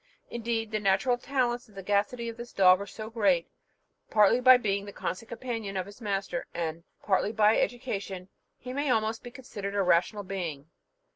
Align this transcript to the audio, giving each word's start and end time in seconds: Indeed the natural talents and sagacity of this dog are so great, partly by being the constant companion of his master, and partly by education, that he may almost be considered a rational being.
Indeed 0.31 0.71
the 0.71 0.79
natural 0.79 1.19
talents 1.19 1.67
and 1.67 1.75
sagacity 1.75 2.27
of 2.27 2.35
this 2.35 2.53
dog 2.53 2.81
are 2.81 2.87
so 2.87 3.11
great, 3.11 3.47
partly 4.09 4.39
by 4.39 4.57
being 4.57 4.85
the 4.85 4.91
constant 4.91 5.29
companion 5.29 5.77
of 5.77 5.85
his 5.85 6.01
master, 6.01 6.47
and 6.55 6.83
partly 7.03 7.31
by 7.31 7.59
education, 7.59 8.23
that 8.23 8.29
he 8.63 8.73
may 8.73 8.89
almost 8.89 9.21
be 9.21 9.29
considered 9.29 9.75
a 9.75 9.83
rational 9.83 10.23
being. 10.23 10.71